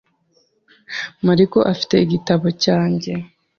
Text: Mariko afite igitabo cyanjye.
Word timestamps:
Mariko 1.27 1.57
afite 1.71 1.95
igitabo 2.05 2.47
cyanjye. 2.63 3.11